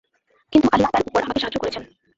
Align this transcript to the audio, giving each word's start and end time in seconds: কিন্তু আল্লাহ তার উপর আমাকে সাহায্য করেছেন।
কিন্তু 0.53 0.67
আল্লাহ 0.71 0.89
তার 0.93 1.03
উপর 1.07 1.21
আমাকে 1.23 1.39
সাহায্য 1.39 1.57
করেছেন। 1.59 1.83